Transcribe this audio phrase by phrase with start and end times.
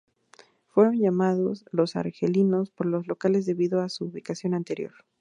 [0.69, 4.93] Fueron llamadas "Los Argelinos" por los locales debido a su ubicación anterior.